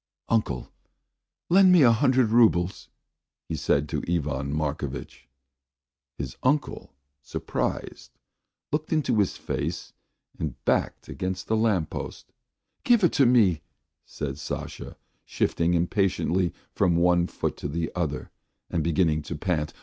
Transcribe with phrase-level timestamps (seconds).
[0.29, 0.71] "Uncle,
[1.47, 2.89] lend me a hundred roubles,"
[3.47, 5.27] he said to Ivan Markovitch.
[6.17, 8.17] His uncle, surprised,
[8.71, 9.93] looked into his face
[10.39, 12.33] and backed against a lamp post.
[12.83, 13.61] "Give it to me,"
[14.03, 18.31] said Sasha, shifting impatiently from one foot to the other
[18.71, 19.71] and beginning to pant.